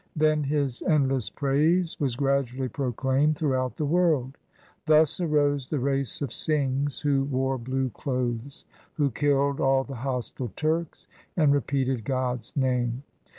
[0.15, 4.35] Then his endless praise was gradually proclaimed through out the world.
[4.87, 10.51] Thus arose the race of Singhs who wore blue clothes, Who killed all the hostile
[10.55, 13.03] Turks, and repeated God's name.